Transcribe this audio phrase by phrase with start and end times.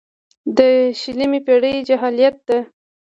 [0.57, 0.59] د
[0.99, 2.57] شلمې پېړۍ جاهلیت ده.